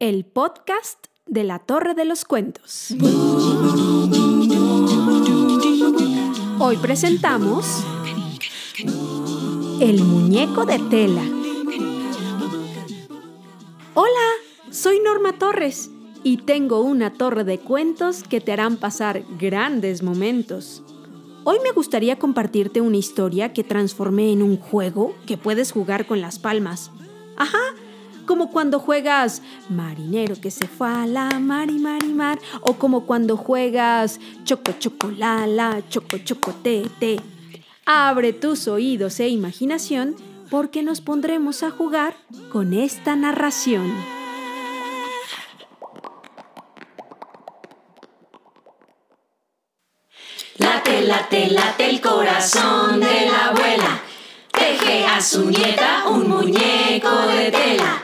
[0.00, 2.94] el podcast de la Torre de los Cuentos.
[6.58, 7.84] Hoy presentamos
[9.78, 11.22] El muñeco de tela.
[13.92, 14.08] Hola,
[14.70, 15.90] soy Norma Torres
[16.24, 20.82] y tengo una torre de cuentos que te harán pasar grandes momentos.
[21.44, 26.22] Hoy me gustaría compartirte una historia que transformé en un juego que puedes jugar con
[26.22, 26.90] las palmas.
[27.36, 27.58] Ajá,
[28.26, 32.74] como cuando juegas marinero que se fue a la mar y mar y mar, o
[32.74, 37.20] como cuando juegas choco choco la la, choco choco te te.
[37.86, 40.16] Abre tus oídos e imaginación
[40.50, 42.16] porque nos pondremos a jugar
[42.52, 43.92] con esta narración.
[50.58, 54.00] Late, late, late el corazón de la abuela.
[54.52, 57.99] Teje a su nieta un muñeco de tela.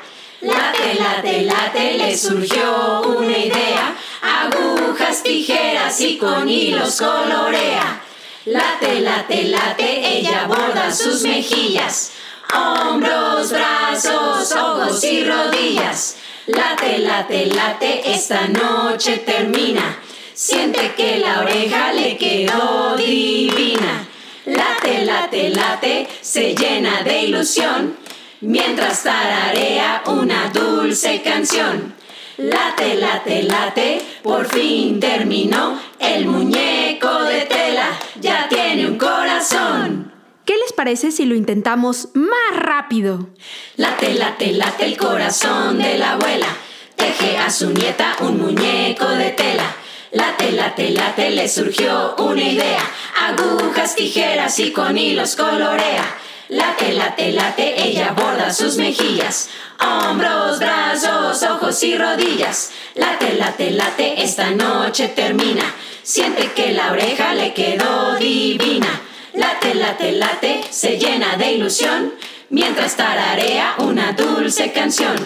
[1.16, 3.96] Late, late, le surgió una idea.
[4.20, 8.02] Agujas, tijeras y con hilos colorea.
[8.44, 12.12] Late, late, late, ella borda sus mejillas.
[12.54, 16.18] Hombros, brazos, ojos y rodillas.
[16.48, 19.98] Late, late, late, esta noche termina.
[20.34, 24.06] Siente que la oreja le quedó divina.
[24.44, 27.96] Late, late, late, se llena de ilusión.
[28.40, 31.94] Mientras tararea una dulce canción.
[32.36, 35.80] Late, late, late, por fin terminó.
[35.98, 37.88] El muñeco de tela
[38.20, 40.12] ya tiene un corazón.
[40.44, 43.30] ¿Qué les parece si lo intentamos más rápido?
[43.76, 46.48] Late, late, late el corazón de la abuela.
[46.94, 49.74] Teje a su nieta un muñeco de tela.
[50.12, 52.80] Late, late, late, le surgió una idea.
[53.28, 56.04] Agujas, tijeras y con hilos colorea.
[56.48, 59.48] Late, late, late, ella borda sus mejillas.
[59.80, 62.70] Hombros, brazos, ojos y rodillas.
[62.94, 65.64] Late, late, late, esta noche termina.
[66.04, 69.00] Siente que la oreja le quedó divina.
[69.34, 72.14] Late, late, late, se llena de ilusión.
[72.50, 75.16] Mientras tararea una dulce canción.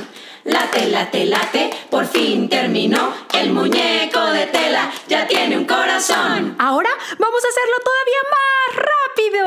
[0.45, 3.13] Late, late, late, por fin terminó.
[3.35, 6.57] El muñeco de tela ya tiene un corazón.
[6.59, 8.80] Ahora vamos a hacerlo todavía más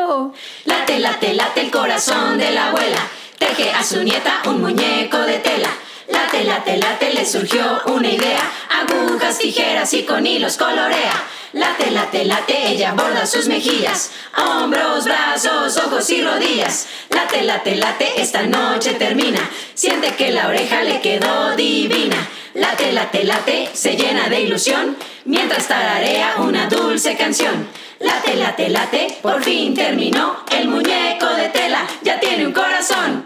[0.03, 0.33] rápido.
[0.65, 3.07] Late, late, late el corazón de la abuela.
[3.37, 5.69] Teje a su nieta un muñeco de tela.
[6.07, 8.41] Late, late, late, le surgió una idea.
[8.69, 11.13] Agujas, tijeras y con hilos colorea.
[11.53, 14.11] Late, late, late, ella borda sus mejillas.
[14.37, 16.87] Hombros, brazos, ojos y rodillas.
[17.09, 19.49] Late, late, late, esta noche termina.
[19.75, 22.17] Siente que la oreja le quedó divina.
[22.53, 24.97] Late, late, late, se llena de ilusión.
[25.25, 27.67] Mientras tararea una dulce canción.
[27.99, 30.37] Late, late, late, por fin terminó.
[30.51, 33.25] El muñeco de tela ya tiene un corazón.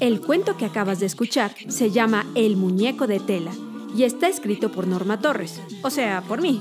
[0.00, 3.50] El cuento que acabas de escuchar se llama El muñeco de tela
[3.96, 6.60] y está escrito por Norma Torres, o sea, por mí.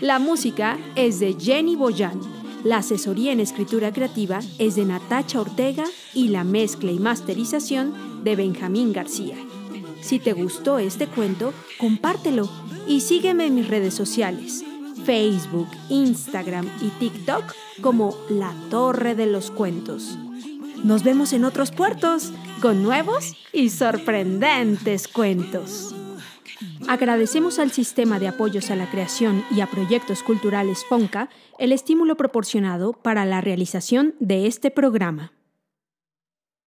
[0.00, 2.20] La música es de Jenny Boyan,
[2.64, 8.36] la asesoría en escritura creativa es de Natacha Ortega y la mezcla y masterización de
[8.36, 9.36] Benjamín García.
[10.00, 12.48] Si te gustó este cuento, compártelo
[12.88, 14.64] y sígueme en mis redes sociales,
[15.04, 17.44] Facebook, Instagram y TikTok
[17.82, 20.18] como La Torre de los Cuentos.
[20.82, 25.94] Nos vemos en otros puertos con nuevos y sorprendentes cuentos.
[26.86, 32.16] Agradecemos al Sistema de Apoyos a la Creación y a Proyectos Culturales FONCA el estímulo
[32.16, 35.32] proporcionado para la realización de este programa.